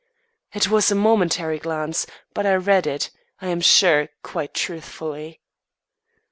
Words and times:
It 0.51 0.67
was 0.67 0.89
a 0.89 0.95
momentary 0.95 1.59
glance, 1.59 2.07
but 2.33 2.47
I 2.47 2.55
read 2.55 2.87
it, 2.87 3.11
I 3.39 3.49
am 3.49 3.61
sure, 3.61 4.09
quite 4.23 4.55
truthfully. 4.55 5.41